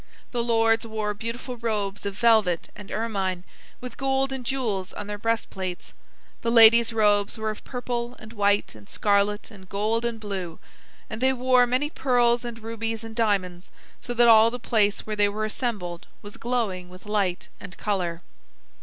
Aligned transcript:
The 0.31 0.43
lords 0.43 0.83
wore 0.83 1.13
beautiful 1.13 1.57
robes 1.57 2.07
of 2.07 2.15
velvet 2.17 2.69
and 2.75 2.89
ermine, 2.89 3.43
with 3.79 3.97
gold 3.97 4.31
and 4.33 4.43
jewels 4.43 4.93
on 4.93 5.05
their 5.05 5.19
breast 5.19 5.51
plates. 5.51 5.93
The 6.41 6.49
ladies' 6.49 6.91
robes 6.91 7.37
were 7.37 7.51
of 7.51 7.63
purple 7.63 8.15
and 8.17 8.33
white 8.33 8.73
and 8.73 8.89
scarlet 8.89 9.51
and 9.51 9.69
gold 9.69 10.03
and 10.03 10.19
blue, 10.19 10.57
and 11.07 11.21
they 11.21 11.33
wore 11.33 11.67
many 11.67 11.91
pearls 11.91 12.43
and 12.43 12.63
rubies 12.63 13.03
and 13.03 13.15
diamonds, 13.15 13.69
so 14.01 14.15
that 14.15 14.27
all 14.27 14.49
the 14.49 14.57
place 14.59 15.05
where 15.05 15.15
they 15.15 15.29
were 15.29 15.45
assembled 15.45 16.07
was 16.23 16.35
glowing 16.35 16.89
with 16.89 17.05
light 17.05 17.49
and 17.59 17.77
color. 17.77 18.23